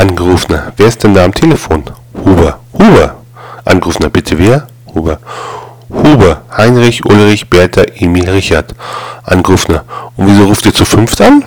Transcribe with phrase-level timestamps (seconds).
[0.00, 1.84] Angerufener, wer ist denn da am Telefon?
[2.24, 3.16] Huber, Huber.
[3.66, 4.66] Angerufener, bitte wer?
[4.94, 5.18] Huber.
[5.90, 8.74] Huber, Heinrich, Ulrich, Bertha, Emil, Richard.
[9.24, 9.84] Angerufener,
[10.16, 11.44] und wieso ruft ihr zu fünft an?